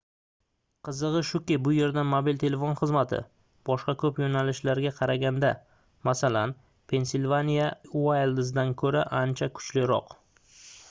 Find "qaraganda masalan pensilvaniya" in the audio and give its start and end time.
5.01-7.67